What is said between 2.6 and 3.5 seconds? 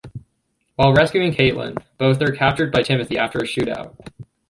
by Timothy after a